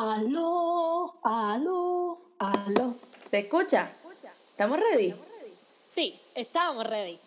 [0.00, 2.94] Aló, aló, aló.
[3.28, 3.90] ¿Se escucha?
[4.48, 5.12] ¿Estamos ready?
[5.88, 7.18] Sí, estamos ready.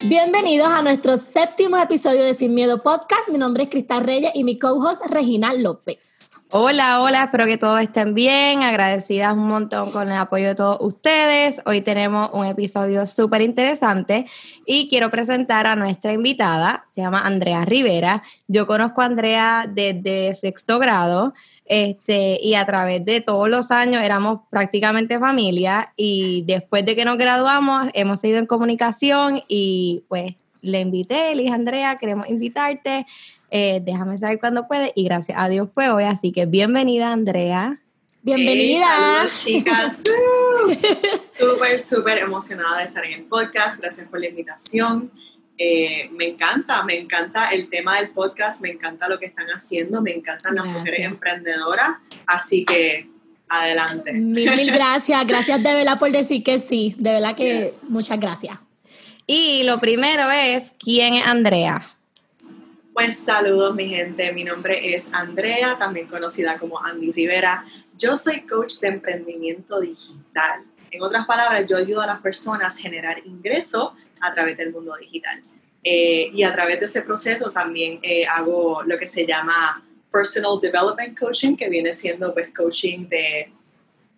[0.00, 3.28] Bienvenidos a nuestro séptimo episodio de Sin Miedo Podcast.
[3.30, 6.29] Mi nombre es Cristal Reyes y mi co-host Regina López.
[6.52, 8.64] Hola, hola, espero que todos estén bien.
[8.64, 11.62] Agradecidas un montón con el apoyo de todos ustedes.
[11.64, 14.26] Hoy tenemos un episodio súper interesante
[14.66, 16.86] y quiero presentar a nuestra invitada.
[16.92, 18.24] Se llama Andrea Rivera.
[18.48, 21.34] Yo conozco a Andrea desde sexto grado.
[21.66, 27.04] Este, y a través de todos los años éramos prácticamente familia y después de que
[27.04, 33.06] nos graduamos hemos seguido en comunicación y pues le invité, le dije Andrea, queremos invitarte,
[33.50, 37.80] eh, déjame saber cuándo puede y gracias a Dios fue hoy, así que bienvenida Andrea.
[38.22, 38.86] Bienvenida.
[38.86, 39.98] saludos, chicas.
[41.38, 43.80] súper, súper emocionada de estar en el podcast.
[43.80, 45.10] Gracias por la invitación.
[45.56, 50.00] Eh, me encanta, me encanta el tema del podcast, me encanta lo que están haciendo,
[50.00, 51.90] me encantan las mujeres emprendedoras,
[52.26, 53.10] así que
[53.48, 54.12] adelante.
[54.12, 58.58] Mil, mil gracias, gracias de verdad por decir que sí, de verdad que muchas gracias.
[59.26, 61.86] Y lo primero es, ¿quién es Andrea?
[62.92, 67.64] Pues saludos mi gente, mi nombre es Andrea, también conocida como Andy Rivera.
[67.96, 70.64] Yo soy coach de emprendimiento digital.
[70.90, 74.92] En otras palabras, yo ayudo a las personas a generar ingresos a través del mundo
[75.00, 75.40] digital.
[75.84, 80.58] Eh, y a través de ese proceso también eh, hago lo que se llama Personal
[80.60, 83.52] Development Coaching, que viene siendo pues, coaching de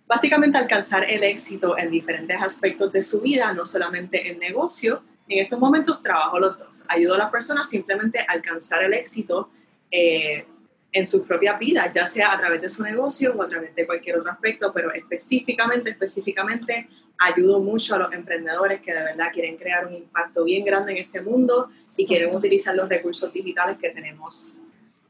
[0.06, 5.02] básicamente alcanzar el éxito en diferentes aspectos de su vida, no solamente en negocio.
[5.28, 6.82] En estos momentos trabajo los dos.
[6.88, 9.50] Ayudo a las personas simplemente a alcanzar el éxito
[9.90, 10.44] eh,
[10.92, 13.86] en sus propias vidas, ya sea a través de su negocio o a través de
[13.86, 19.56] cualquier otro aspecto, pero específicamente, específicamente ayudo mucho a los emprendedores que de verdad quieren
[19.56, 23.90] crear un impacto bien grande en este mundo y quieren utilizar los recursos digitales que
[23.90, 24.58] tenemos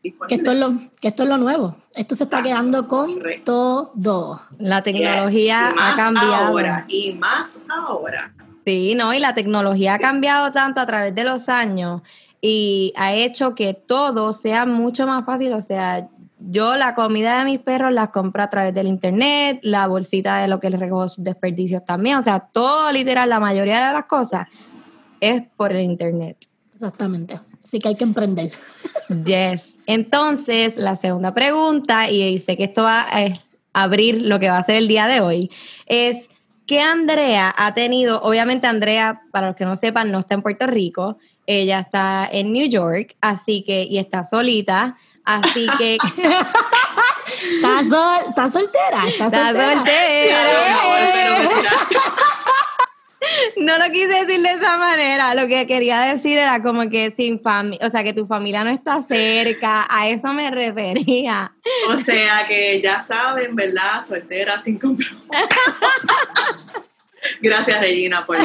[0.02, 0.28] disponibles.
[0.28, 1.76] Que esto es lo, que esto es lo nuevo.
[1.94, 4.42] Esto se está quedando con todo.
[4.58, 6.46] La tecnología ha cambiado.
[6.46, 8.32] Ahora, y más ahora.
[8.64, 12.02] Sí, no, y la tecnología ha cambiado tanto a través de los años
[12.40, 15.52] y ha hecho que todo sea mucho más fácil.
[15.52, 16.08] O sea,
[16.38, 20.48] yo la comida de mis perros la compro a través del internet, la bolsita de
[20.48, 24.06] lo que les recojo sus desperdicios también, o sea, todo literal, la mayoría de las
[24.06, 24.48] cosas
[25.20, 26.36] es por el internet.
[26.74, 27.40] Exactamente.
[27.62, 28.50] Así que hay que emprender.
[29.24, 29.74] Yes.
[29.86, 34.64] Entonces, la segunda pregunta, y sé que esto va a abrir lo que va a
[34.64, 35.50] ser el día de hoy,
[35.86, 36.28] es
[36.66, 38.22] ¿qué Andrea ha tenido?
[38.22, 42.52] Obviamente Andrea, para los que no sepan, no está en Puerto Rico, ella está en
[42.52, 44.96] New York, así que, y está solita.
[45.24, 45.98] Así que.
[47.54, 47.86] ¿Estás
[48.28, 49.08] está soltera?
[49.08, 49.84] ¿Está soltera?
[53.56, 55.34] No lo quise decir de esa manera.
[55.34, 58.70] Lo que quería decir era como que sin familia, o sea, que tu familia no
[58.70, 59.86] está cerca.
[59.88, 61.52] A eso me refería.
[61.88, 64.04] O sea, que ya saben, ¿verdad?
[64.06, 65.28] Soltera sin compromiso.
[67.40, 68.36] Gracias, Regina, por.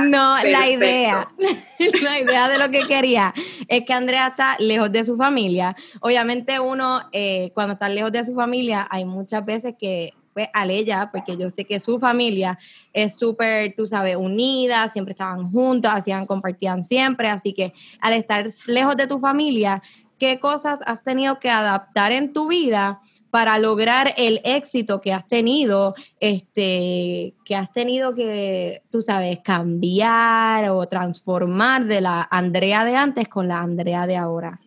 [0.00, 1.28] No, la idea,
[2.02, 3.32] la idea de lo que quería
[3.68, 5.76] es que Andrea está lejos de su familia.
[6.00, 10.14] Obviamente, uno, eh, cuando está lejos de su familia, hay muchas veces que
[10.52, 12.58] pues ella, porque yo sé que su familia
[12.92, 18.48] es súper, tú sabes, unida, siempre estaban juntos, hacían, compartían siempre, así que al estar
[18.66, 19.82] lejos de tu familia,
[20.18, 23.00] ¿qué cosas has tenido que adaptar en tu vida
[23.30, 30.70] para lograr el éxito que has tenido, este, que has tenido que, tú sabes, cambiar
[30.70, 34.60] o transformar de la Andrea de antes con la Andrea de ahora?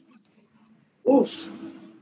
[1.03, 1.51] Uf,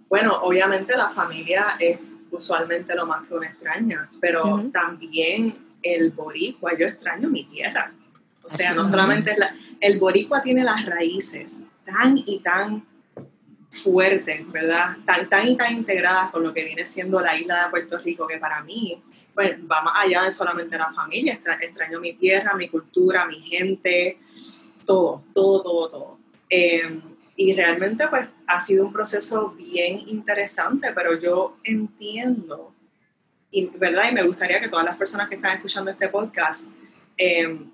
[0.09, 1.97] bueno, obviamente la familia es
[2.31, 7.93] usualmente lo más que uno extraña, pero también el boricua, yo extraño mi tierra.
[8.43, 12.85] O sea, no solamente la, el boricua tiene las raíces tan y tan
[13.69, 14.97] fuertes, ¿verdad?
[15.05, 18.27] Tan, tan y tan integradas con lo que viene siendo la isla de Puerto Rico,
[18.27, 19.01] que para mí,
[19.33, 21.39] pues, va más allá de solamente la familia.
[21.61, 24.19] extraño mi tierra, mi cultura, mi gente,
[24.85, 26.19] todo, todo, todo, todo.
[26.49, 27.01] Em,
[27.41, 32.75] y realmente, pues, ha sido un proceso bien interesante, pero yo entiendo,
[33.49, 34.11] y, ¿verdad?
[34.11, 36.71] Y me gustaría que todas las personas que están escuchando este podcast,
[37.15, 37.71] em,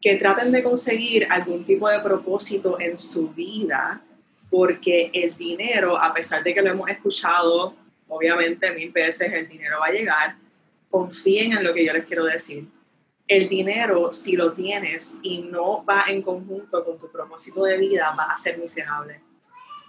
[0.00, 4.02] que traten de conseguir algún tipo de propósito en su vida
[4.48, 7.76] porque el dinero, a pesar de que lo hemos escuchado,
[8.08, 10.36] obviamente mil veces el dinero va a llegar,
[10.88, 12.66] confíen en lo que yo les quiero decir.
[13.28, 18.14] El dinero, si lo tienes y no va en conjunto con tu propósito de vida,
[18.18, 19.20] va a ser miserable.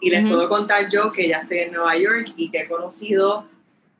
[0.01, 3.47] Y les puedo contar yo que ya estoy en Nueva York y que he conocido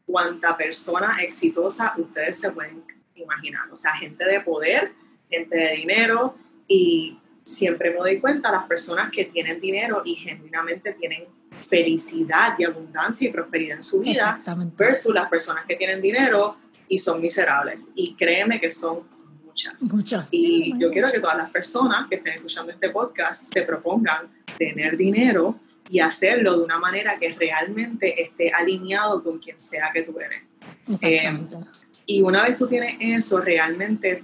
[0.06, 2.84] cuánta persona exitosa ustedes se pueden
[3.16, 3.70] imaginar.
[3.72, 4.94] O sea, gente de poder,
[5.30, 6.36] gente de dinero
[6.68, 11.26] y siempre me doy cuenta las personas que tienen dinero y genuinamente tienen
[11.66, 14.42] felicidad y abundancia y prosperidad en su vida
[14.78, 16.58] versus las personas que tienen dinero
[16.88, 17.80] y son miserables.
[17.96, 19.04] Y créeme que son
[19.68, 19.94] muchas.
[19.94, 20.28] muchas.
[20.32, 24.98] Y yo quiero que todas las personas que estén escuchando este podcast se propongan tener
[24.98, 25.60] dinero
[25.90, 30.44] y hacerlo de una manera que realmente esté alineado con quien sea que tú eres.
[30.88, 31.56] Exactamente.
[31.56, 34.24] Eh, y una vez tú tienes eso, realmente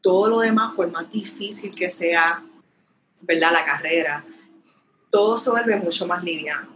[0.00, 2.42] todo lo demás, por más difícil que sea,
[3.20, 3.52] ¿verdad?
[3.52, 4.24] La carrera,
[5.10, 6.68] todo se vuelve mucho más liviano,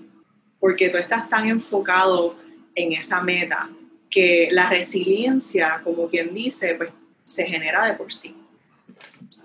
[0.60, 2.36] porque tú estás tan enfocado
[2.74, 3.70] en esa meta
[4.10, 6.90] que la resiliencia, como quien dice, pues
[7.26, 8.34] se genera de por sí.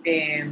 [0.06, 0.50] Eh,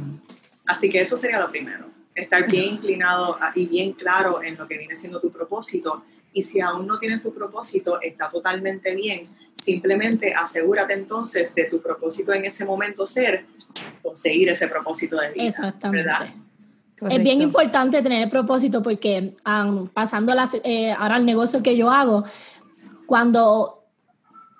[0.66, 4.76] así que eso sería lo primero, estar bien inclinado y bien claro en lo que
[4.76, 6.02] viene siendo tu propósito.
[6.32, 9.28] Y si aún no tienes tu propósito, está totalmente bien.
[9.52, 13.46] Simplemente asegúrate entonces de tu propósito en ese momento ser
[14.02, 15.44] conseguir ese propósito de vida.
[15.44, 16.08] Exactamente.
[16.08, 16.34] ¿verdad?
[17.08, 19.34] Es bien importante tener el propósito porque
[19.94, 20.34] pasando
[20.64, 22.24] eh, ahora al negocio que yo hago,
[23.06, 23.79] cuando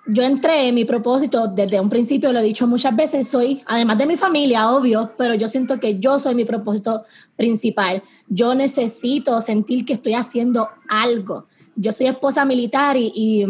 [0.07, 3.97] yo entré en mi propósito desde un principio, lo he dicho muchas veces, soy, además
[3.97, 7.03] de mi familia, obvio, pero yo siento que yo soy mi propósito
[7.35, 8.01] principal.
[8.27, 11.45] Yo necesito sentir que estoy haciendo algo.
[11.75, 13.45] Yo soy esposa militar y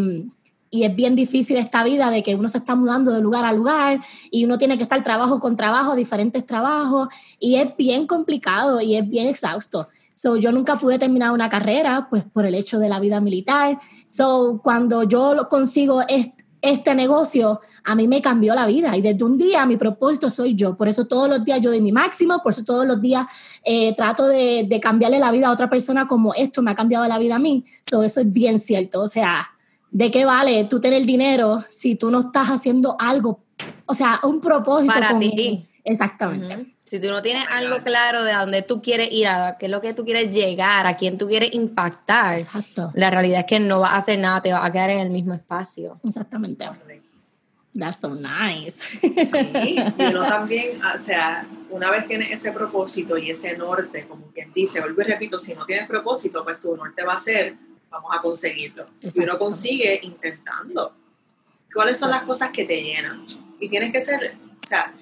[0.74, 3.52] y es bien difícil esta vida de que uno se está mudando de lugar a
[3.52, 4.00] lugar
[4.30, 7.08] y uno tiene que estar trabajo con trabajo, diferentes trabajos,
[7.38, 9.88] y es bien complicado y es bien exhausto.
[10.14, 13.80] So, yo nunca pude terminar una carrera, pues por el hecho de la vida militar.
[14.08, 16.00] So, cuando yo consigo
[16.62, 20.54] este, negocio, a mí me cambió la vida y desde un día mi propósito soy
[20.54, 20.76] yo.
[20.76, 23.26] Por eso todos los días yo doy mi máximo, por eso todos los días
[23.64, 27.06] eh, trato de, de, cambiarle la vida a otra persona como esto me ha cambiado
[27.08, 27.64] la vida a mí.
[27.82, 29.02] So, eso es bien cierto.
[29.02, 29.50] O sea,
[29.90, 33.40] ¿de qué vale tú tener dinero si tú no estás haciendo algo?
[33.86, 34.94] O sea, un propósito.
[34.94, 35.66] Para ti.
[35.84, 36.76] Exactamente.
[36.92, 39.72] Si tú no tienes algo claro de a dónde tú quieres ir, a qué es
[39.72, 42.90] lo que tú quieres llegar, a quién tú quieres impactar, Exacto.
[42.92, 45.08] la realidad es que no vas a hacer nada, te vas a quedar en el
[45.08, 45.98] mismo espacio.
[46.06, 46.68] Exactamente.
[47.74, 48.82] That's so nice.
[49.24, 54.26] Sí, y uno también, o sea, una vez tienes ese propósito y ese norte, como
[54.26, 57.56] quien dice, vuelvo y repito, si no tienes propósito, pues tu norte va a ser
[57.88, 58.86] vamos a conseguirlo.
[59.00, 60.94] Y uno consigue intentando.
[61.72, 63.24] ¿Cuáles son las cosas que te llenan?
[63.58, 64.92] Y tienes que ser, o sea,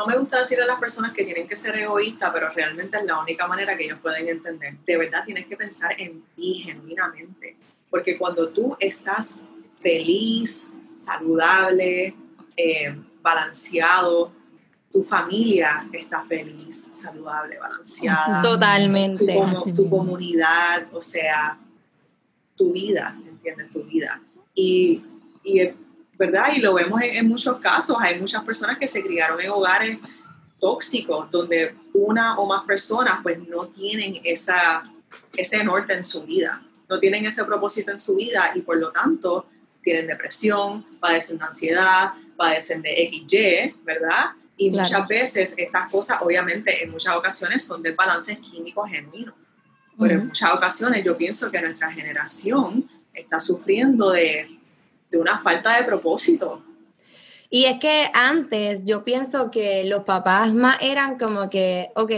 [0.00, 3.04] no me gusta decirle a las personas que tienen que ser egoístas, pero realmente es
[3.04, 4.78] la única manera que ellos pueden entender.
[4.86, 7.58] De verdad tienes que pensar en ti genuinamente,
[7.90, 9.36] porque cuando tú estás
[9.78, 12.14] feliz, saludable,
[12.56, 14.32] eh, balanceado,
[14.90, 18.40] tu familia está feliz, saludable, balanceada.
[18.40, 19.38] Totalmente.
[19.64, 21.58] Tu, tu comunidad, o sea,
[22.56, 23.70] tu vida, ¿entiendes?
[23.70, 24.18] Tu vida.
[24.54, 25.02] Y,
[25.44, 25.60] y
[26.20, 26.48] ¿verdad?
[26.54, 27.96] Y lo vemos en, muchos casos.
[27.98, 29.98] Hay muchas personas que se criaron en hogares
[30.60, 34.82] tóxicos, donde una o más personas pues no tienen esa,
[35.34, 38.92] ese norte en su vida, no tienen ese propósito en su vida y por lo
[38.92, 39.46] tanto
[39.82, 44.32] tienen depresión, padecen de ansiedad, padecen de XY, ¿verdad?
[44.58, 49.34] Y muchas veces estas cosas, obviamente, en muchas ocasiones son de balances químicos genuinos.
[49.98, 54.59] Pero en muchas ocasiones yo pienso que nuestra generación está sufriendo de,
[55.10, 56.62] de una falta de propósito.
[57.50, 62.12] Y es que antes yo pienso que los papás más eran como que, ok,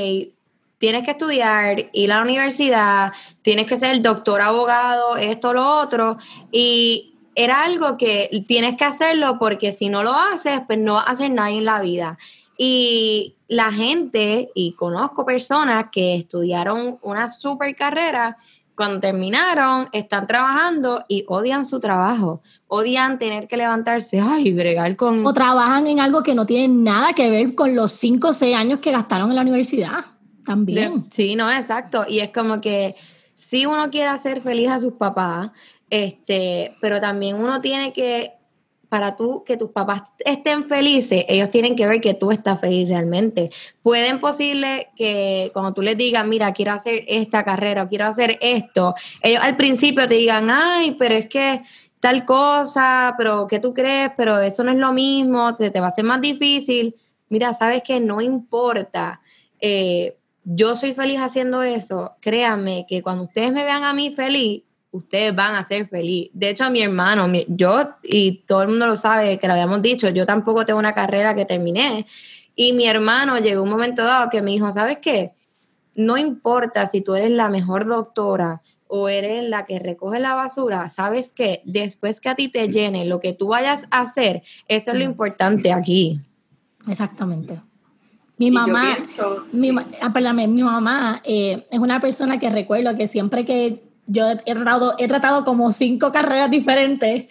[0.79, 6.19] tienes que estudiar, ir a la universidad, tienes que ser doctor, abogado, esto, lo otro,
[6.51, 11.07] y era algo que tienes que hacerlo porque si no lo haces, pues no vas
[11.07, 12.19] a hacer nada en la vida.
[12.59, 18.37] Y la gente, y conozco personas que estudiaron una super carrera,
[18.75, 22.43] cuando terminaron, están trabajando y odian su trabajo.
[22.75, 25.27] Odian tener que levantarse, ay, bregar con...
[25.27, 28.57] O trabajan en algo que no tiene nada que ver con los 5 o 6
[28.57, 30.07] años que gastaron en la universidad.
[30.43, 31.07] También.
[31.11, 32.07] sí, no, exacto.
[32.09, 32.97] Y es como que
[33.35, 35.51] si uno quiere hacer feliz a sus papás,
[35.91, 38.33] este, pero también uno tiene que
[38.89, 42.89] para tú que tus papás estén felices, ellos tienen que ver que tú estás feliz
[42.89, 43.51] realmente.
[43.83, 48.39] Pueden posible que cuando tú les digas, mira, quiero hacer esta carrera o quiero hacer
[48.43, 51.63] esto, ellos al principio te digan, ay, pero es que
[52.03, 54.11] tal cosa, pero ¿qué tú crees?
[54.17, 56.97] Pero eso no es lo mismo, te, va a ser más difícil.
[57.29, 59.21] Mira, sabes que no importa.
[59.61, 62.17] Eh, yo soy feliz haciendo eso.
[62.19, 66.29] Créanme que cuando ustedes me vean a mí feliz, ustedes van a ser feliz.
[66.33, 69.81] De hecho, a mi hermano, yo, y todo el mundo lo sabe, que lo habíamos
[69.81, 72.07] dicho, yo tampoco tengo una carrera que terminé.
[72.57, 75.35] Y mi hermano llegó un momento dado que me dijo, ¿sabes qué?
[75.95, 78.61] No importa si tú eres la mejor doctora
[78.95, 83.07] o eres la que recoge la basura, sabes que después que a ti te llene
[83.07, 86.21] lo que tú vayas a hacer, eso es lo importante aquí.
[86.87, 87.59] Exactamente.
[88.37, 88.99] Mi mamá,
[89.55, 89.71] mi,
[90.03, 94.95] ah, mi mamá eh, es una persona que recuerdo que siempre que yo he tratado,
[94.99, 97.29] he tratado como cinco carreras diferentes.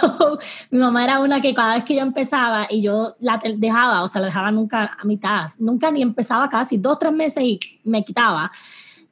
[0.70, 4.08] mi mamá era una que cada vez que yo empezaba y yo la dejaba, o
[4.08, 8.04] sea, la dejaba nunca a mitad, nunca ni empezaba casi, dos, tres meses y me
[8.04, 8.52] quitaba,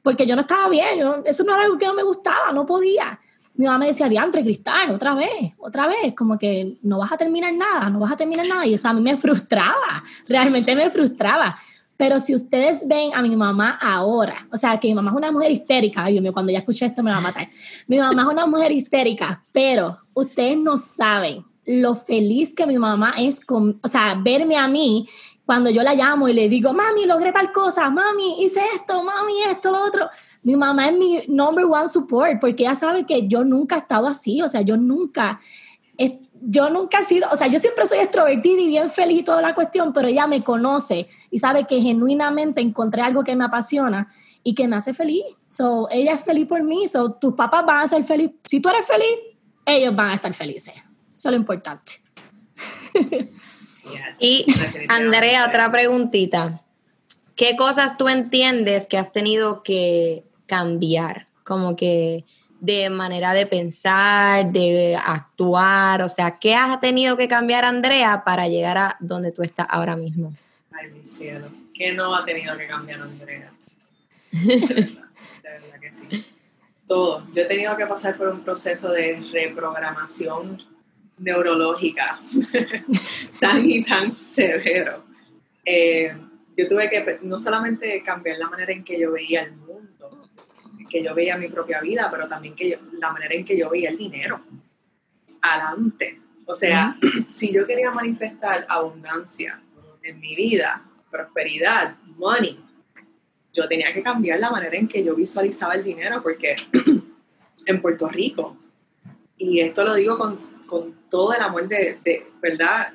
[0.01, 3.19] porque yo no estaba bien, eso no era algo que no me gustaba, no podía.
[3.55, 7.17] Mi mamá me decía, diantre, Cristal, otra vez, otra vez, como que no vas a
[7.17, 8.65] terminar nada, no vas a terminar nada.
[8.65, 11.57] Y eso a mí me frustraba, realmente me frustraba
[11.99, 15.33] pero si ustedes ven a mi mamá ahora, o sea, que mi mamá es una
[15.33, 17.49] mujer histérica, ay Dios mío, cuando ya escuché esto me va a matar.
[17.87, 23.15] Mi mamá es una mujer histérica, pero ustedes no saben lo feliz que mi mamá
[23.17, 25.09] es con, o sea, verme a mí
[25.49, 29.33] cuando yo la llamo y le digo, mami, logré tal cosa, mami, hice esto, mami,
[29.49, 30.07] esto, lo otro.
[30.43, 34.05] Mi mamá es mi number one support porque ella sabe que yo nunca he estado
[34.05, 35.39] así, o sea, yo nunca
[36.41, 39.41] yo nunca he sido, o sea, yo siempre soy extrovertida y bien feliz y toda
[39.41, 44.07] la cuestión, pero ella me conoce y sabe que genuinamente encontré algo que me apasiona
[44.43, 45.23] y que me hace feliz.
[45.47, 48.35] So, ella es feliz por mí, so, tus papás van a ser felices.
[48.47, 49.15] Si tú eres feliz,
[49.65, 50.75] ellos van a estar felices.
[50.75, 51.93] Eso es lo importante.
[54.19, 54.45] y
[54.87, 56.61] Andrea, otra preguntita.
[57.35, 61.25] ¿Qué cosas tú entiendes que has tenido que cambiar?
[61.43, 62.25] Como que
[62.59, 66.01] de manera de pensar, de actuar?
[66.01, 69.95] O sea, ¿qué has tenido que cambiar, Andrea, para llegar a donde tú estás ahora
[69.95, 70.33] mismo?
[70.71, 71.47] Ay, mi cielo.
[71.73, 73.51] ¿Qué no ha tenido que cambiar, Andrea?
[74.31, 74.89] De
[75.43, 76.25] verdad, que sí.
[76.87, 77.23] Todo.
[77.33, 80.61] Yo he tenido que pasar por un proceso de reprogramación
[81.19, 82.19] neurológica
[83.39, 85.05] tan y tan severo.
[85.65, 86.15] Eh,
[86.57, 90.29] yo tuve que no solamente cambiar la manera en que yo veía el mundo,
[90.89, 93.89] que yo veía mi propia vida, pero también que la manera en que yo veía
[93.89, 94.41] el dinero.
[95.41, 96.21] Adelante.
[96.45, 99.61] O sea, si yo quería manifestar abundancia
[100.01, 102.59] en mi vida, prosperidad, money,
[103.53, 106.55] yo tenía que cambiar la manera en que yo visualizaba el dinero, porque
[107.65, 108.57] en Puerto Rico,
[109.37, 112.93] y esto lo digo con, con todo el amor de, de, ¿verdad?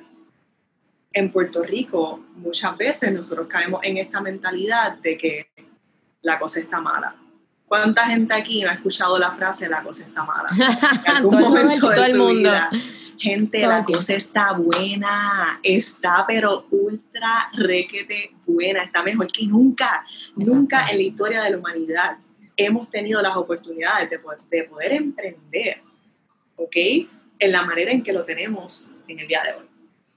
[1.15, 5.47] En Puerto Rico muchas veces nosotros caemos en esta mentalidad de que
[6.21, 7.15] la cosa está mala
[7.67, 10.49] ¿Cuánta gente aquí no ha escuchado la frase la cosa está mala?
[11.05, 12.33] En algún todo momento de el mundo.
[12.33, 12.69] Vida.
[13.17, 20.05] Gente, la cosa está buena, está pero ultra requete buena, está mejor que nunca.
[20.35, 22.17] Nunca en la historia de la humanidad
[22.57, 25.81] hemos tenido las oportunidades de poder, de poder emprender,
[26.57, 26.75] ¿ok?
[27.39, 29.74] En la manera en que lo tenemos en el día de hoy.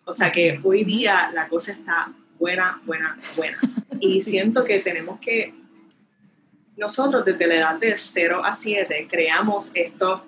[0.08, 3.58] O sea que hoy día la cosa está buena, buena, buena.
[4.00, 5.52] Y siento que tenemos que
[6.78, 10.22] nosotros desde la edad de 0 a 7 creamos estos,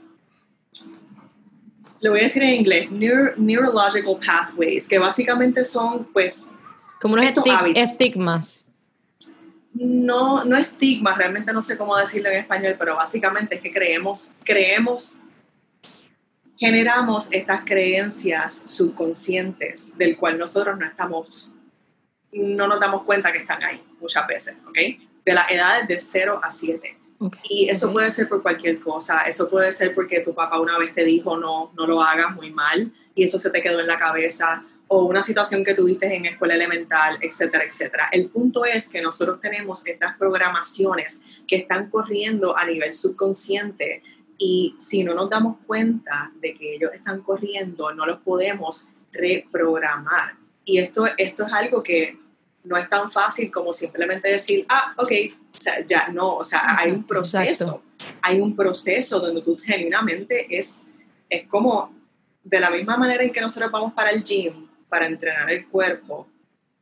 [2.00, 6.50] lo voy a decir en inglés, neurological pathways, que básicamente son pues...
[7.00, 7.24] Como unos
[7.74, 8.66] estigmas.
[9.72, 14.34] No, no estigmas, realmente no sé cómo decirlo en español, pero básicamente es que creemos,
[14.44, 15.20] creemos,
[16.60, 21.50] generamos estas creencias subconscientes del cual nosotros no estamos,
[22.32, 24.78] no nos damos cuenta que están ahí muchas veces, ¿ok?
[25.24, 26.96] de las edades de 0 a 7.
[27.50, 30.94] Y eso puede ser por cualquier cosa, eso puede ser porque tu papá una vez
[30.94, 33.98] te dijo no, no lo hagas muy mal y eso se te quedó en la
[33.98, 38.08] cabeza o una situación que tuviste en escuela elemental, etcétera, etcétera.
[38.10, 44.02] El punto es que nosotros tenemos estas programaciones que están corriendo a nivel subconsciente
[44.42, 50.34] y si no nos damos cuenta de que ellos están corriendo, no los podemos reprogramar.
[50.64, 52.18] Y esto, esto es algo que
[52.64, 55.12] no es tan fácil como simplemente decir, ah, ok,
[55.54, 57.82] o sea, ya no, o sea, hay un proceso,
[58.22, 60.86] hay un proceso donde tú genuinamente es,
[61.28, 61.94] es como
[62.42, 66.26] de la misma manera en que nosotros vamos para el gym, para entrenar el cuerpo,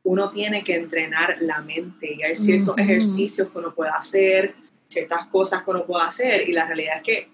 [0.03, 4.55] uno tiene que entrenar la mente y hay ciertos ejercicios que uno puede hacer,
[4.89, 7.29] ciertas cosas que uno puede hacer y la realidad es que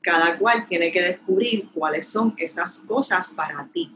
[0.00, 3.94] cada cual tiene que descubrir cuáles son esas cosas para ti.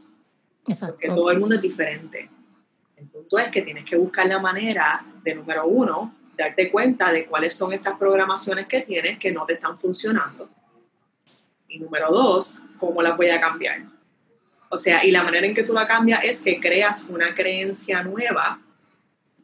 [0.67, 0.95] Exacto.
[0.95, 2.29] Porque todo el mundo es diferente.
[2.95, 7.25] El punto es que tienes que buscar la manera de, número uno, darte cuenta de
[7.25, 10.49] cuáles son estas programaciones que tienes que no te están funcionando.
[11.67, 13.83] Y número dos, cómo las voy a cambiar.
[14.69, 18.01] O sea, y la manera en que tú la cambias es que creas una creencia
[18.03, 18.59] nueva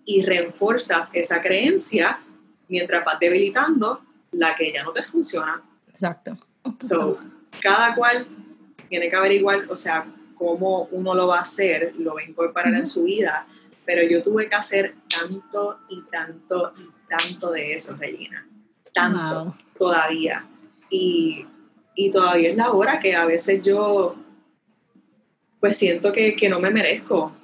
[0.06, 2.20] y reforzas esa creencia
[2.70, 5.62] mientras vas debilitando la que ya no te funciona.
[5.90, 6.38] Exacto.
[6.80, 7.20] So,
[7.62, 8.28] cada cual
[8.88, 12.74] tiene que averiguar, o sea, cómo uno lo va a hacer, lo va a incorporar
[12.74, 13.46] en su vida,
[13.86, 18.48] pero yo tuve que hacer tanto y tanto y tanto de eso, Regina.
[18.94, 20.46] Tanto, todavía.
[20.90, 21.46] Y,
[22.14, 24.16] todavía es la hora que a veces yo,
[25.60, 27.36] pues siento que, no me merezco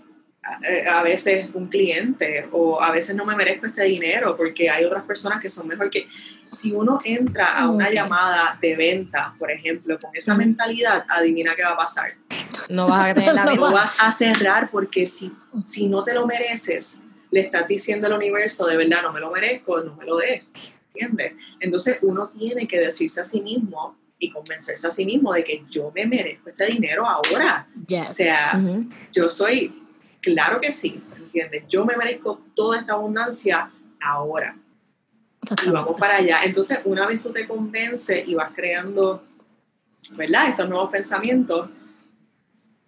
[0.91, 5.03] a, veces un cliente o a veces no me merezco este dinero porque hay otras
[5.03, 6.07] personas que son mejor que...
[6.47, 11.63] Si uno entra a una llamada de venta, por ejemplo, con esa mentalidad, adivina qué
[11.63, 12.11] va a pasar.
[12.69, 15.33] No vas a tener la No vas a cerrar porque si,
[15.65, 19.31] si no te lo mereces, le estás diciendo al universo, de verdad, no me lo
[19.31, 20.45] merezco, no me lo dé.
[20.93, 21.33] ¿Entiendes?
[21.59, 25.63] Entonces uno tiene que decirse a sí mismo y convencerse a sí mismo de que
[25.69, 27.67] yo me merezco este dinero ahora.
[28.07, 28.61] O sea,
[29.11, 29.84] yo soy
[30.25, 31.65] Claro que sí, ¿entiendes?
[31.69, 34.57] Yo me merezco toda esta abundancia ahora.
[35.63, 36.39] Y vamos para allá.
[36.43, 39.23] Entonces, una vez tú te convences y vas creando,
[40.17, 40.49] ¿verdad?
[40.49, 41.69] Estos nuevos pensamientos,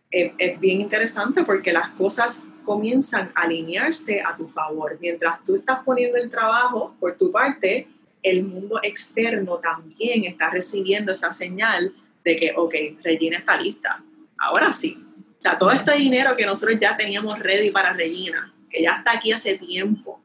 [0.09, 4.97] es, es bien interesante porque las cosas comienzan a alinearse a tu favor.
[4.99, 7.87] Mientras tú estás poniendo el trabajo por tu parte,
[8.23, 14.03] el mundo externo también está recibiendo esa señal de que, ok, Regina está lista.
[14.39, 15.06] Ahora sí,
[15.37, 19.13] o sea, todo este dinero que nosotros ya teníamos ready para Regina, que ya está
[19.13, 20.19] aquí hace tiempo,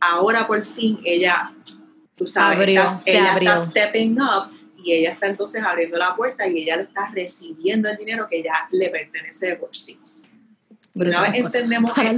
[0.00, 1.54] ahora por fin ella,
[2.16, 2.66] tú sabes,
[3.06, 7.08] ella está stepping up y ella está entonces abriendo la puerta y ella le está
[7.12, 10.00] recibiendo el dinero que ya le pertenece de por sí.
[10.94, 12.08] una vez entendemos que,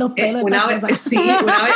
[0.42, 1.75] una, vez, sí, una, vez,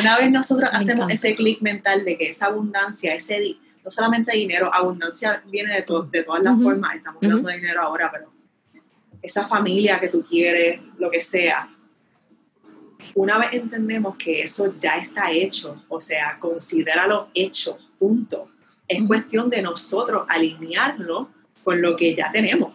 [0.00, 4.70] una vez nosotros hacemos ese clic mental de que esa abundancia, ese no solamente dinero,
[4.72, 8.33] abundancia viene de, de todas las formas, estamos hablando de dinero ahora, pero
[9.24, 11.74] esa familia que tú quieres, lo que sea.
[13.14, 18.50] Una vez entendemos que eso ya está hecho, o sea, considéralo hecho, punto.
[18.86, 21.30] Es cuestión de nosotros alinearlo
[21.62, 22.74] con lo que ya tenemos.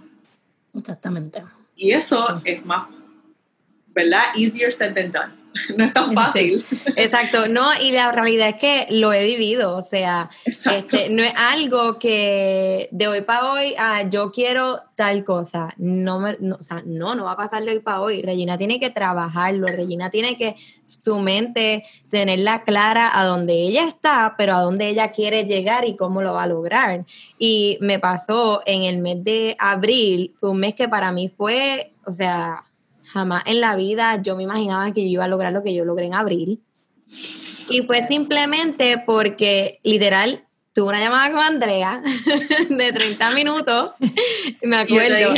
[0.73, 1.43] Exactamente.
[1.75, 2.89] Y eso es más,
[3.87, 4.23] ¿verdad?
[4.35, 5.38] Easier said than done.
[5.77, 6.65] no es tan fácil.
[6.95, 11.33] exacto, no, y la realidad es que lo he vivido, o sea, este, no es
[11.35, 16.63] algo que de hoy para hoy, ah, yo quiero tal cosa, no, me, no, o
[16.63, 20.09] sea, no, no va a pasar de hoy para hoy, Regina tiene que trabajarlo, Regina
[20.09, 25.45] tiene que su mente tenerla clara a dónde ella está, pero a dónde ella quiere
[25.45, 27.05] llegar y cómo lo va a lograr.
[27.37, 31.93] Y me pasó en el mes de abril, fue un mes que para mí fue,
[32.05, 32.65] o sea,
[33.11, 35.83] Jamás en la vida yo me imaginaba que yo iba a lograr lo que yo
[35.83, 36.61] logré en abril.
[37.69, 42.03] Y fue simplemente porque literal tuve una llamada con Andrea
[42.69, 43.93] de 30 minutos.
[44.61, 45.33] Me acuerdo.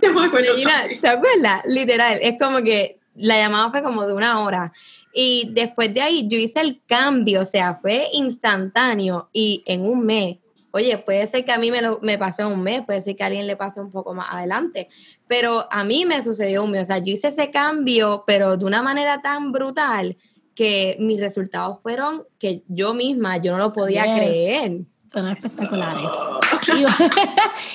[0.00, 0.54] te me acuerdo
[1.00, 1.62] ¿te acuerdas?
[1.66, 4.72] Literal, es como que la llamada fue como de una hora.
[5.12, 10.04] Y después de ahí yo hice el cambio, o sea, fue instantáneo y en un
[10.04, 10.38] mes
[10.76, 13.22] Oye, puede ser que a mí me, lo, me pasó un mes, puede ser que
[13.22, 14.88] a alguien le pase un poco más adelante,
[15.26, 16.84] pero a mí me sucedió un mes.
[16.84, 20.16] O sea, yo hice ese cambio, pero de una manera tan brutal
[20.54, 24.82] que mis resultados fueron que yo misma, yo no lo podía creer.
[25.08, 26.10] Fueron espectaculares.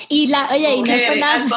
[0.08, 1.46] y, la, oye, y no es nada.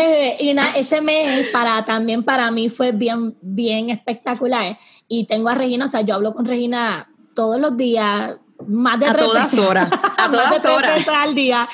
[0.00, 4.78] Eh, ese mes para, también para mí fue bien, bien espectacular.
[5.06, 8.36] Y tengo a Regina, o sea, yo hablo con Regina todos los días,
[8.66, 11.68] más de a tres todas horas, a todas horas al día.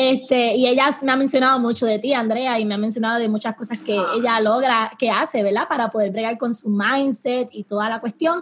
[0.00, 3.28] Este, y ella me ha mencionado mucho de ti, Andrea, y me ha mencionado de
[3.28, 4.12] muchas cosas que ah.
[4.14, 5.66] ella logra, que hace, ¿verdad?
[5.68, 8.40] Para poder bregar con su mindset y toda la cuestión.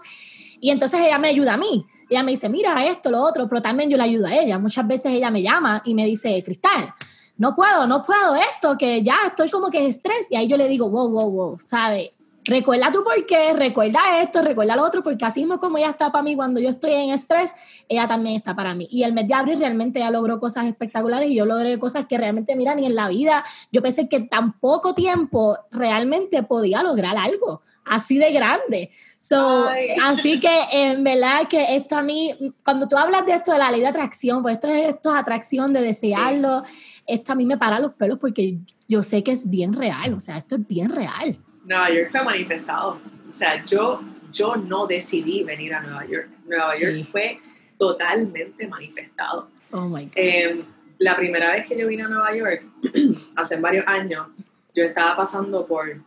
[0.61, 1.87] Y entonces ella me ayuda a mí.
[2.11, 4.59] Ella me dice, mira esto, lo otro, pero también yo le ayudo a ella.
[4.59, 6.93] Muchas veces ella me llama y me dice, Cristal,
[7.39, 10.31] no puedo, no puedo esto, que ya estoy como que estrés.
[10.31, 12.11] Y ahí yo le digo, wow, wow, wow, ¿sabes?
[12.47, 16.11] Recuerda tu por qué, recuerda esto, recuerda lo otro, porque así mismo como ella está
[16.11, 17.55] para mí cuando yo estoy en estrés,
[17.89, 18.89] ella también está para mí.
[18.91, 22.19] Y el mes de abril realmente ella logró cosas espectaculares y yo logré cosas que
[22.19, 27.17] realmente, mira, ni en la vida, yo pensé que tan poco tiempo realmente podía lograr
[27.17, 28.91] algo así de grande.
[29.19, 29.69] So,
[30.05, 33.71] así que en verdad que esto a mí, cuando tú hablas de esto de la
[33.71, 36.63] ley de atracción, pues esto es, esto es atracción de desearlo,
[37.07, 40.21] esto a mí me para los pelos porque yo sé que es bien real, o
[40.21, 41.39] sea, esto es bien real.
[41.65, 43.01] Nueva York fue manifestado.
[43.29, 44.01] O sea, yo,
[44.33, 46.29] yo no decidí venir a Nueva York.
[46.47, 47.41] Nueva York fue
[47.79, 49.49] totalmente manifestado.
[49.73, 50.13] Oh my God.
[50.15, 50.65] Em,
[50.99, 52.67] la primera vez que yo vine a Nueva York,
[53.37, 54.29] hace varios años,
[54.75, 56.01] yo estaba pasando por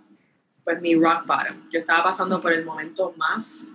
[0.63, 1.69] pues, mi rock bottom.
[1.71, 3.67] Yo estaba pasando por el momento más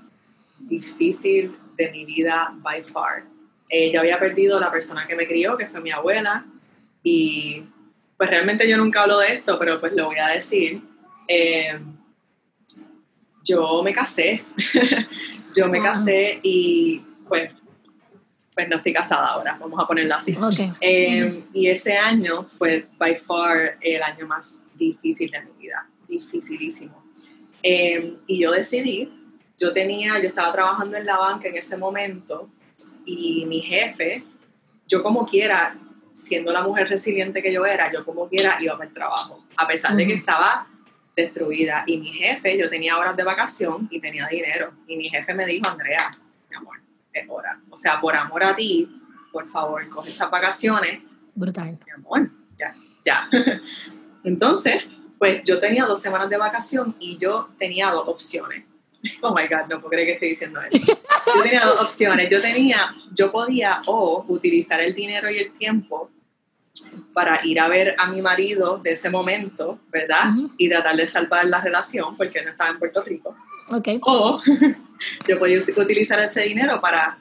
[0.58, 3.24] difícil de mi vida by far.
[3.68, 6.46] Eh, yo había perdido la persona que me crió, que fue mi abuela,
[7.04, 7.62] y
[8.16, 10.82] pues realmente yo nunca hablo de esto, pero pues lo voy a decir.
[11.28, 11.78] Eh,
[13.44, 14.42] yo me casé,
[15.54, 17.54] yo me casé y pues,
[18.54, 20.36] pues no estoy casada ahora, vamos a ponerlo así.
[20.80, 27.04] Eh, y ese año fue by far el año más difícil de mi vida, dificilísimo.
[27.62, 29.12] Eh, y yo decidí,
[29.58, 32.48] yo tenía, yo estaba trabajando en la banca en ese momento
[33.04, 34.24] y mi jefe,
[34.86, 35.76] yo como quiera,
[36.14, 39.66] siendo la mujer resiliente que yo era, yo como quiera iba para el trabajo, a
[39.66, 40.66] pesar de que estaba
[41.16, 41.84] destruida.
[41.86, 44.72] Y mi jefe, yo tenía horas de vacación y tenía dinero.
[44.86, 46.16] Y mi jefe me dijo, Andrea,
[46.48, 46.80] mi amor,
[47.12, 47.60] es hora.
[47.70, 51.02] O sea, por amor a ti, por favor, coge estas vacaciones.
[51.34, 51.78] Brutal.
[51.84, 52.74] Mi amor, ya,
[53.04, 53.28] ya.
[54.24, 54.84] Entonces,
[55.18, 58.64] pues yo tenía dos semanas de vacación y yo tenía dos opciones.
[59.22, 60.98] Oh my God, no puedo creer que estoy diciendo esto.
[61.34, 62.28] Yo tenía dos opciones.
[62.30, 66.10] Yo tenía, yo podía o utilizar el dinero y el tiempo
[67.12, 70.30] para ir a ver a mi marido de ese momento, ¿verdad?
[70.58, 73.36] Y tratar de salvar la relación porque no estaba en Puerto Rico.
[73.70, 73.98] Okay.
[74.02, 74.40] O
[75.28, 77.18] yo podía utilizar ese dinero para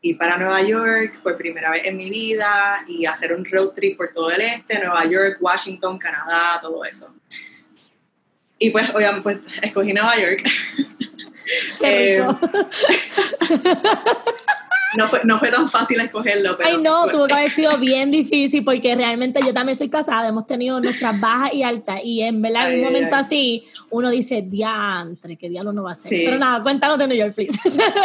[0.00, 3.96] ir para Nueva York por primera vez en mi vida y hacer un road trip
[3.96, 7.14] por todo el este, Nueva York, Washington, Canadá, todo eso.
[8.58, 10.42] Y pues, obviamente, pues escogí Nueva York.
[11.80, 12.24] Qué Eh,
[14.96, 16.70] no, fue, no fue tan fácil escogerlo, pero...
[16.70, 20.46] Ay, no, tuvo que haber sido bien difícil porque realmente yo también soy casada, hemos
[20.46, 23.20] tenido nuestras bajas y altas y en verdad en un momento ay.
[23.20, 25.94] así uno dice, diantre, ¿qué diablo no va a?
[25.94, 26.22] Sí.
[26.24, 27.58] Pero nada, cuéntanos de New York, please.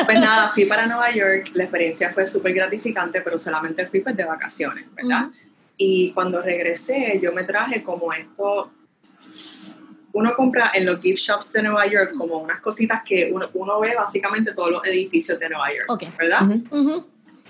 [0.05, 4.15] Pues nada, fui para Nueva York, la experiencia fue súper gratificante, pero solamente fui pues
[4.17, 5.29] de vacaciones, ¿verdad?
[5.77, 8.71] Y cuando regresé, yo me traje como esto,
[10.13, 13.79] uno compra en los gift shops de Nueva York como unas cositas que uno, uno
[13.79, 16.03] ve básicamente todos los edificios de Nueva York, Ok.
[16.17, 16.43] ¿verdad?
[16.43, 16.79] Ujú.
[16.91, 17.07] Ujú.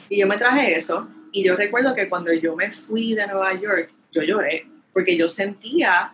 [0.10, 3.54] Y yo me traje eso, y yo recuerdo que cuando yo me fui de Nueva
[3.60, 6.14] York, yo lloré, porque yo sentía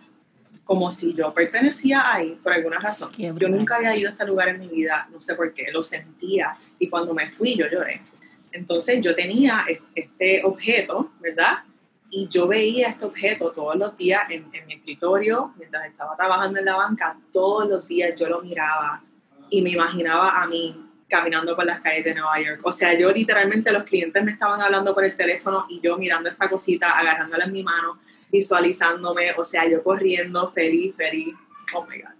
[0.64, 3.10] como si yo pertenecía ahí por alguna razón.
[3.16, 5.82] Yo nunca había ido a este lugar en mi vida, no sé por qué, lo
[5.82, 8.02] sentía, y cuando me fui yo lloré.
[8.52, 11.64] Entonces yo tenía este objeto, ¿verdad?
[12.10, 16.58] Y yo veía este objeto todos los días en, en mi escritorio, mientras estaba trabajando
[16.58, 19.02] en la banca, todos los días yo lo miraba
[19.48, 22.60] y me imaginaba a mí caminando por las calles de Nueva York.
[22.62, 26.30] O sea, yo literalmente los clientes me estaban hablando por el teléfono y yo mirando
[26.30, 27.98] esta cosita, agarrándola en mi mano,
[28.30, 31.34] visualizándome, o sea, yo corriendo, feliz, feliz.
[31.74, 32.10] Oh my God.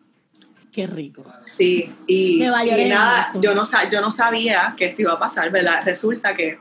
[0.73, 1.25] Qué rico.
[1.45, 5.83] Sí, y, y nada, yo no, yo no sabía que esto iba a pasar, ¿verdad?
[5.85, 6.59] Resulta que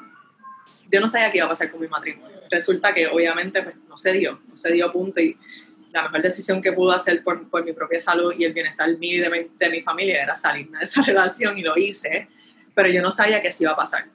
[0.91, 2.38] yo no sabía qué iba a pasar con mi matrimonio.
[2.49, 5.38] Resulta que obviamente pues, no se dio, no se dio punto y
[5.91, 9.17] la mejor decisión que pude hacer por, por mi propia salud y el bienestar mío
[9.17, 12.27] y de mi, de mi familia era salirme de esa relación y lo hice,
[12.75, 14.05] pero yo no sabía que eso iba a pasar.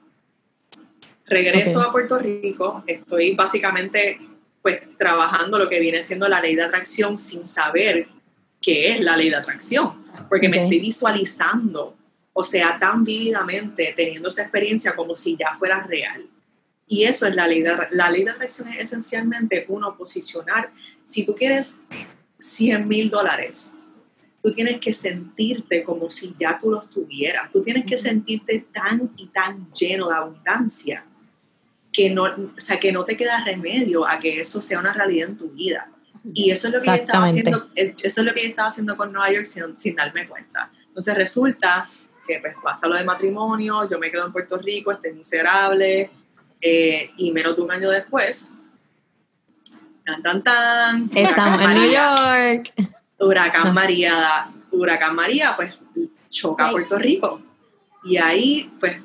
[1.27, 1.87] Regreso Ok.
[1.87, 4.19] a Puerto Rico, estoy básicamente
[4.61, 8.07] pues trabajando lo que viene siendo la ley de atracción sin saber
[8.61, 10.63] qué es la ley de atracción, porque me Ok.
[10.63, 11.95] estoy visualizando,
[12.33, 16.27] o sea, tan vívidamente teniendo esa experiencia como si ya fuera real.
[16.87, 20.71] Y eso es la ley de, la ley de atracción, es esencialmente uno posicionar,
[21.03, 21.83] si tú quieres
[22.37, 23.75] 100 mil dólares,
[24.43, 29.11] tú tienes que sentirte como si ya tú los tuvieras, tú tienes que sentirte tan
[29.17, 31.05] y tan lleno de abundancia
[31.91, 35.29] que no, o sea, que no te queda remedio a que eso sea una realidad
[35.29, 35.89] en tu vida.
[36.33, 38.67] Y eso es lo que yo estaba haciendo, eh, eso es lo que yo estaba
[38.67, 40.71] haciendo con Nueva York sin, sin darme cuenta.
[40.87, 41.89] Entonces resulta
[42.27, 46.09] que pues pasa lo de matrimonio, yo me quedo en Puerto Rico, estoy miserable,
[46.61, 48.55] eh, y menos de un año después,
[50.05, 52.73] tan tan tan, Estamos en New York.
[53.19, 53.73] Huracán.
[53.73, 55.73] María, Huracán María, pues
[56.29, 56.73] choca a Ay.
[56.73, 57.41] Puerto Rico.
[58.03, 58.97] Y ahí, pues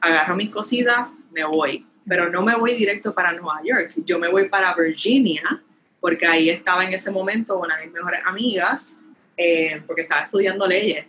[0.00, 1.86] agarro mis cositas, me voy.
[2.06, 5.62] Pero no me voy directo para Nueva York, yo me voy para Virginia,
[6.00, 9.00] porque ahí estaba en ese momento una de mis mejores amigas,
[9.36, 11.06] eh, porque estaba estudiando leyes.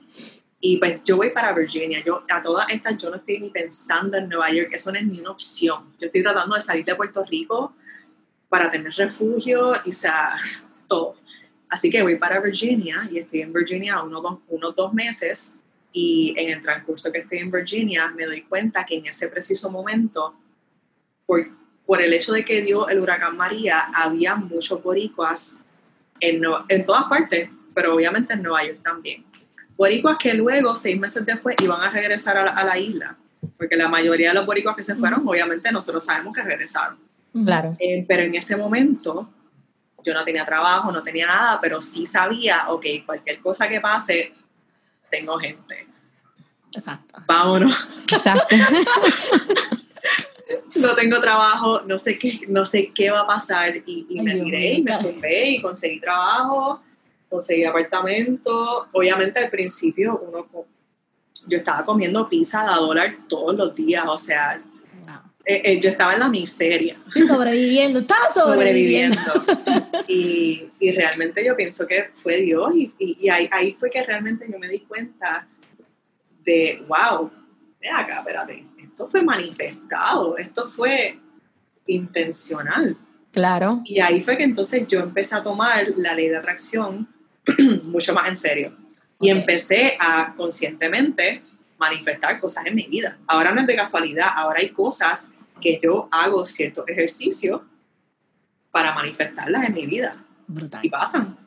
[0.67, 2.03] Y pues yo voy para Virginia.
[2.03, 5.05] Yo, a todas estas, yo no estoy ni pensando en Nueva York, eso no es
[5.05, 5.93] ni una opción.
[5.99, 7.75] Yo estoy tratando de salir de Puerto Rico
[8.49, 10.31] para tener refugio y, sea,
[10.87, 11.17] todo.
[11.69, 15.53] Así que voy para Virginia y estoy en Virginia unos dos, unos dos meses
[15.91, 19.69] y en el transcurso que estoy en Virginia me doy cuenta que en ese preciso
[19.69, 20.33] momento,
[21.27, 21.47] por,
[21.85, 25.63] por el hecho de que dio el huracán María, había muchos boricuas
[26.19, 29.25] en, en todas partes, pero obviamente en Nueva York también.
[29.77, 33.17] Boricuas que luego, seis meses después, iban a regresar a la, a la isla,
[33.57, 36.97] porque la mayoría de los boricuas que se fueron, obviamente nosotros sabemos que regresaron.
[37.43, 37.75] Claro.
[37.79, 39.29] Eh, pero en ese momento
[40.03, 44.33] yo no tenía trabajo, no tenía nada, pero sí sabía, ok, cualquier cosa que pase,
[45.09, 45.87] tengo gente.
[46.73, 47.21] Exacto.
[47.25, 47.87] Vámonos.
[48.03, 48.55] Exacto.
[50.75, 53.77] No tengo trabajo, no sé qué, no sé qué va a pasar.
[53.87, 56.81] Y, me mío, y me zumbé y conseguí trabajo,
[57.35, 58.87] conseguí apartamento.
[58.91, 60.47] Obviamente al principio uno
[61.47, 64.61] yo estaba comiendo pizza a dólar todos los días, o sea,
[65.45, 66.97] eh, eh, yo estaba en la miseria.
[67.07, 69.19] Estoy sobreviviendo, estaba sobreviviendo.
[69.21, 69.87] sobreviviendo.
[70.07, 74.03] y, y realmente yo pienso que fue Dios y, y- y ahí, ahí fue que
[74.03, 75.47] realmente yo me di cuenta
[76.43, 77.29] de, wow,
[77.79, 81.19] ven acá, espérate, esto fue manifestado, esto fue
[81.85, 82.97] intencional.
[83.31, 83.81] Claro.
[83.85, 87.07] Y ahí fue que entonces yo empecé a tomar la ley de atracción
[87.83, 88.77] mucho más en serio.
[89.19, 91.41] Y empecé a conscientemente
[91.77, 93.17] manifestar cosas en mi vida.
[93.27, 97.65] Ahora no es de casualidad, ahora hay cosas que yo hago cierto ejercicio
[98.71, 100.15] para manifestarlas en mi vida.
[100.81, 101.44] Y pasan.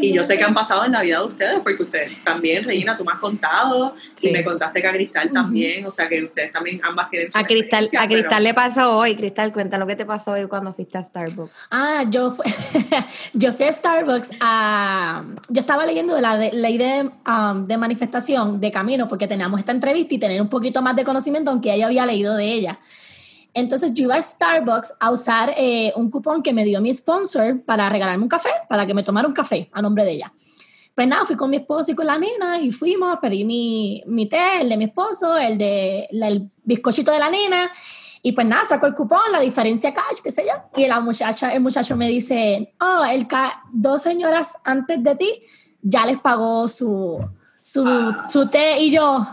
[0.00, 2.96] Y yo sé que han pasado en la vida de ustedes, porque ustedes también, Regina,
[2.96, 6.50] tú me has contado, y me contaste que a Cristal también, o sea que ustedes
[6.50, 10.04] también ambas tienen A Cristal, a Cristal le pasó hoy, Cristal, cuenta lo que te
[10.04, 11.52] pasó hoy cuando fuiste a Starbucks.
[11.70, 12.44] Ah, yo, fui,
[13.34, 15.24] yo fui a Starbucks a...
[15.48, 19.70] Yo estaba leyendo de la ley de, um, de manifestación de camino, porque teníamos esta
[19.70, 22.80] entrevista y tener un poquito más de conocimiento, aunque ella había leído de ella.
[23.56, 27.64] Entonces yo iba a Starbucks a usar eh, un cupón que me dio mi sponsor
[27.64, 30.32] para regalarme un café, para que me tomara un café a nombre de ella.
[30.94, 34.28] Pues nada, fui con mi esposo y con la nena y fuimos, pedí mi, mi
[34.28, 37.72] té, el de mi esposo, el de el bizcochito de la nena.
[38.22, 40.52] Y pues nada, sacó el cupón, la diferencia cash, qué sé yo.
[40.76, 43.26] Y la muchacha, el muchacho me dice, oh, el
[43.72, 45.42] dos señoras antes de ti
[45.80, 47.26] ya les pagó su,
[47.62, 48.80] su, su té.
[48.80, 49.26] Y yo,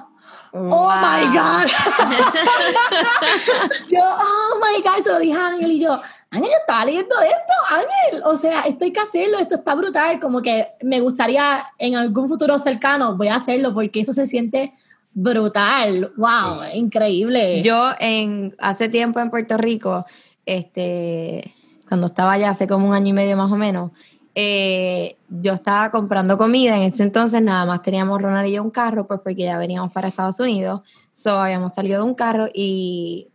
[0.55, 1.67] Oh my God.
[3.89, 7.15] yo, oh my God, se lo dije a Ángel y yo, Ángel, yo estaba leyendo
[7.21, 8.21] esto, Ángel.
[8.25, 10.19] O sea, esto hay que hacerlo, esto está brutal.
[10.19, 14.75] Como que me gustaría en algún futuro cercano, voy a hacerlo porque eso se siente
[15.13, 16.13] brutal.
[16.17, 17.63] Wow, increíble.
[17.63, 20.05] Yo en hace tiempo en Puerto Rico,
[20.45, 21.51] este,
[21.87, 23.89] cuando estaba allá hace como un año y medio más o menos,
[24.35, 28.71] eh, yo estaba comprando comida, en ese entonces nada más teníamos Ronald y yo un
[28.71, 30.81] carro, pues porque ya veníamos para Estados Unidos,
[31.13, 33.27] so habíamos salido de un carro y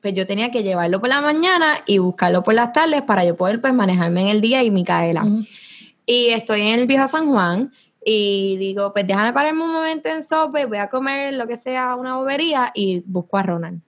[0.00, 3.36] pues yo tenía que llevarlo por la mañana y buscarlo por las tardes para yo
[3.36, 5.24] poder pues manejarme en el día y Micaela.
[6.04, 7.72] Y estoy en el viejo San Juan
[8.04, 11.94] y digo, pues déjame pararme un momento en Subway, voy a comer lo que sea,
[11.94, 13.80] una bobería y busco a Ronald.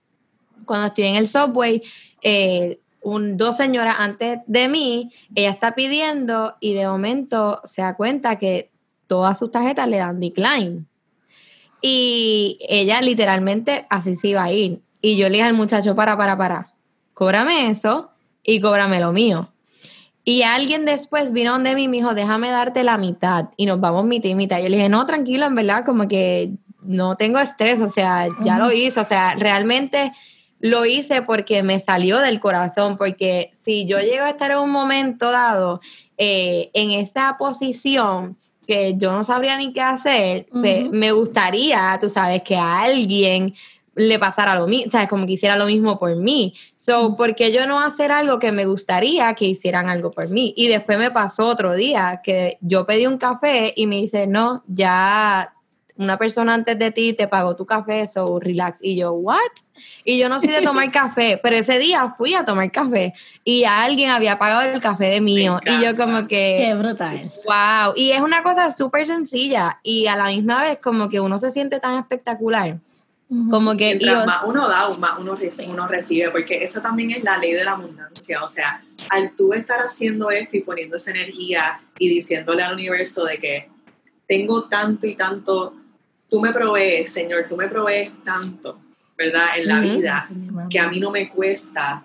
[0.63, 1.83] Cuando estoy en el Subway,
[2.21, 8.37] eh, dos señoras antes de mí, ella está pidiendo y de momento se da cuenta
[8.37, 8.71] que
[9.07, 10.85] todas sus tarjetas le dan decline.
[11.81, 14.81] Y ella literalmente así se iba a ir.
[15.01, 16.73] Y yo le dije al muchacho, para, para, para,
[17.13, 18.09] cóbrame eso
[18.43, 19.51] y cóbrame lo mío.
[20.23, 23.79] Y alguien después vino donde mí y me dijo, déjame darte la mitad y nos
[23.79, 24.59] vamos mitad y mitad.
[24.59, 28.57] Yo le dije, no, tranquilo, en verdad, como que no tengo estrés, o sea, ya
[28.57, 30.11] lo hice, o sea, realmente
[30.65, 34.71] lo hice porque me salió del corazón, porque si yo llego a estar en un
[34.71, 35.79] momento dado
[36.17, 42.41] eh, en esa posición que yo no sabría ni qué hacer, me gustaría, tú sabes,
[42.41, 43.53] que a alguien
[43.93, 46.55] le pasara lo mismo, sabes, como que hiciera lo mismo por mí.
[46.77, 50.55] So, ¿por qué yo no hacer algo que me gustaría que hicieran algo por mí?
[50.57, 54.63] Y después me pasó otro día que yo pedí un café y me dice, no,
[54.67, 55.54] ya
[55.97, 58.79] una persona antes de ti te pagó tu café, so relax.
[58.81, 59.39] Y yo, ¿what?
[60.03, 63.63] Y yo no soy de tomar café, pero ese día fui a tomar café y
[63.63, 65.59] alguien había pagado el café de mío.
[65.65, 66.57] Y yo como que...
[66.65, 67.31] Qué brutal.
[67.45, 67.93] Wow.
[67.95, 71.51] Y es una cosa súper sencilla y a la misma vez como que uno se
[71.51, 72.77] siente tan espectacular.
[73.49, 73.95] Como que...
[73.95, 77.63] Mientras más uno da, más uno, uno recibe, porque eso también es la ley de
[77.63, 78.43] la abundancia.
[78.43, 83.25] O sea, al tú estar haciendo esto y poniendo esa energía y diciéndole al universo
[83.25, 83.69] de que
[84.27, 85.73] tengo tanto y tanto
[86.29, 88.79] tú me provees, Señor, tú me provees tanto,
[89.17, 89.57] ¿verdad?
[89.57, 90.27] En la vida,
[90.69, 92.03] que a mí no me cuesta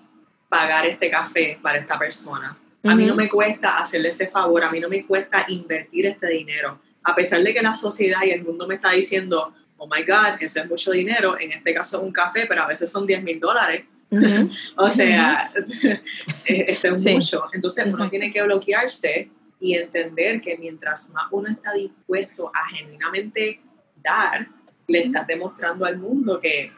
[0.48, 2.56] pagar este café para esta persona.
[2.82, 6.28] A mí no me cuesta hacerle este favor, a mí no me cuesta invertir este
[6.28, 6.80] dinero.
[7.02, 10.40] A pesar de que la sociedad y el mundo me está diciendo, oh my God,
[10.40, 13.22] eso es mucho dinero, en este caso es un café, pero a veces son 10
[13.22, 13.84] mil dólares.
[14.76, 15.52] o sea,
[16.44, 17.44] esto es mucho.
[17.52, 19.30] Entonces uno tiene que bloquearse
[19.60, 23.60] y entender que mientras más uno está dispuesto a genuinamente
[24.02, 24.48] dar,
[24.86, 26.72] le estás demostrando al mundo que,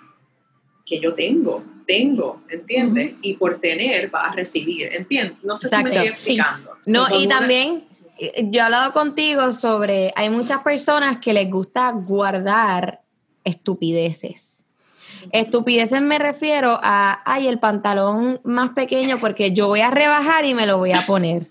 [0.85, 3.15] que yo tengo, tengo, ¿entiendes?
[3.23, 5.39] Y por tener vas a recibir, ¿entiendes?
[5.43, 6.77] No sé si me estoy explicando.
[6.87, 7.85] No, y también
[8.19, 13.01] eh, yo he hablado contigo sobre, hay muchas personas que les gusta guardar
[13.45, 14.67] estupideces.
[15.31, 20.55] Estupideces me refiero a, ay, el pantalón más pequeño porque yo voy a rebajar y
[20.55, 21.49] me lo voy a poner.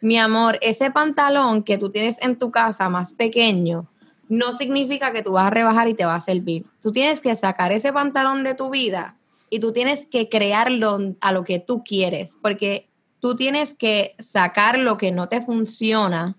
[0.00, 3.90] Mi amor, ese pantalón que tú tienes en tu casa más pequeño,
[4.28, 6.66] no significa que tú vas a rebajar y te va a servir.
[6.82, 9.16] Tú tienes que sacar ese pantalón de tu vida
[9.50, 12.88] y tú tienes que crearlo a lo que tú quieres, porque
[13.20, 16.36] tú tienes que sacar lo que no te funciona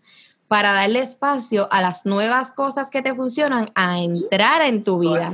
[0.47, 5.32] para darle espacio a las nuevas cosas que te funcionan a entrar en tu vida.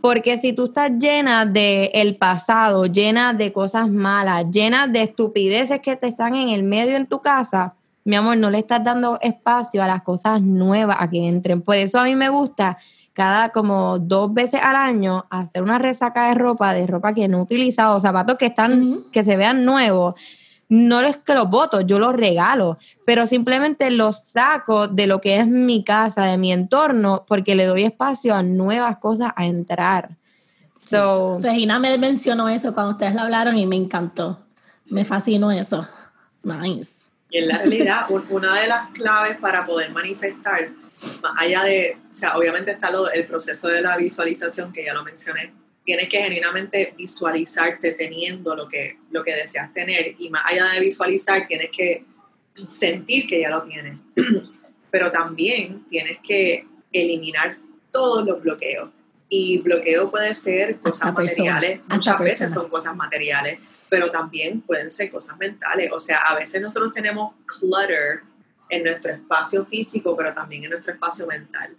[0.00, 5.80] Porque si tú estás llena de el pasado, llena de cosas malas, llena de estupideces
[5.80, 7.74] que te están en el medio en tu casa,
[8.06, 11.60] mi amor, no le estás dando espacio a las cosas nuevas a que entren.
[11.60, 12.78] Por eso a mí me gusta
[13.12, 17.38] cada como dos veces al año hacer una resaca de ropa, de ropa que no
[17.38, 20.14] he utilizado, zapatos que están, que se vean nuevos,
[20.68, 25.38] no es que los voto, yo los regalo, pero simplemente los saco de lo que
[25.38, 30.10] es mi casa, de mi entorno, porque le doy espacio a nuevas cosas a entrar.
[31.40, 34.38] Regina me mencionó eso cuando ustedes lo hablaron y me encantó.
[34.90, 35.86] Me fascinó eso.
[36.44, 37.05] Nice.
[37.30, 40.70] Y en la realidad, una de las claves para poder manifestar,
[41.22, 44.94] más allá de, o sea, obviamente está lo, el proceso de la visualización, que ya
[44.94, 45.52] lo mencioné,
[45.84, 50.80] tienes que genuinamente visualizarte teniendo lo que, lo que deseas tener y más allá de
[50.80, 52.04] visualizar, tienes que
[52.54, 54.00] sentir que ya lo tienes.
[54.90, 57.58] Pero también tienes que eliminar
[57.90, 58.90] todos los bloqueos.
[59.28, 63.58] Y bloqueo puede ser cosas materiales, muchas veces son cosas materiales,
[63.88, 65.90] pero también pueden ser cosas mentales.
[65.92, 68.22] O sea, a veces nosotros tenemos clutter
[68.68, 71.76] en nuestro espacio físico, pero también en nuestro espacio mental.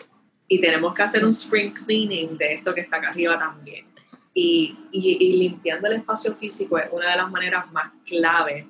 [0.48, 3.86] Y tenemos que hacer un spring cleaning de esto que está acá arriba también.
[4.34, 8.70] Y, y, limpiando el espacio físico es una de las maneras más clave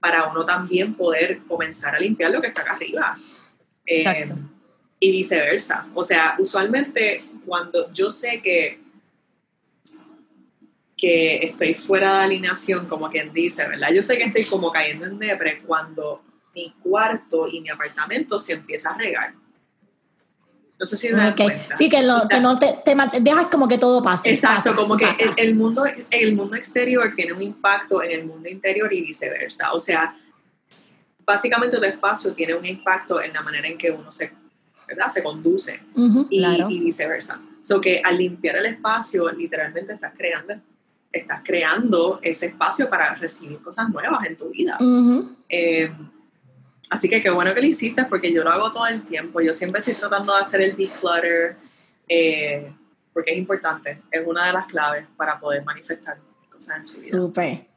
[0.00, 3.18] para uno también poder comenzar a limpiar lo que está acá arriba.
[3.86, 4.32] Eh,
[4.98, 5.86] y viceversa.
[5.94, 8.80] O sea, usualmente cuando yo sé que,
[11.02, 13.88] que estoy fuera de alineación, como quien dice, ¿verdad?
[13.92, 16.22] Yo sé que estoy como cayendo en depre cuando
[16.54, 19.34] mi cuarto y mi apartamento se empieza a regar.
[20.78, 21.46] No sé si me okay.
[21.46, 21.74] cuenta.
[21.74, 24.30] Sí, que, lo, que no te, te, dejas como que todo pase.
[24.30, 28.48] Exacto, como que el, el, mundo, el mundo exterior tiene un impacto en el mundo
[28.48, 29.72] interior y viceversa.
[29.72, 30.16] O sea,
[31.26, 34.32] básicamente tu espacio tiene un impacto en la manera en que uno se
[34.86, 35.10] ¿verdad?
[35.10, 35.80] Se conduce
[36.30, 37.40] y, viceversa.
[37.60, 40.54] So que al limpiar el espacio, literalmente estás creando,
[41.12, 44.78] estás creando ese espacio para recibir cosas nuevas en tu vida.
[45.48, 45.92] Eh,
[46.90, 49.40] así que qué bueno que lo hiciste porque yo lo hago todo el tiempo.
[49.40, 51.56] Yo siempre estoy tratando de hacer el declutter
[52.08, 52.72] eh,
[53.12, 54.02] porque es importante.
[54.10, 56.18] Es una de las claves para poder manifestar
[56.50, 57.10] cosas en su vida.
[57.10, 57.71] Súper.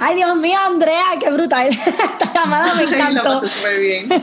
[0.00, 1.66] Ay, Dios mío, Andrea, qué brutal.
[1.72, 3.40] Esta llamada me encantó.
[3.40, 4.08] Súper bien.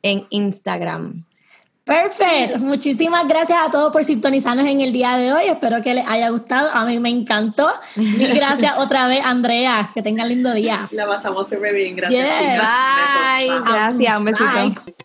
[0.03, 1.26] en Instagram.
[1.87, 2.59] Perfecto.
[2.59, 5.45] Muchísimas gracias a todos por sintonizarnos en el día de hoy.
[5.45, 6.69] Espero que les haya gustado.
[6.73, 7.71] A mí me encantó.
[7.95, 9.93] Mil gracias otra vez, Andrea.
[9.95, 10.89] Que tengan lindo día.
[10.91, 11.95] La pasamos súper bien.
[11.95, 13.61] Gracias, Bye.
[13.65, 14.19] Gracias.
[14.19, 14.97] Un besito.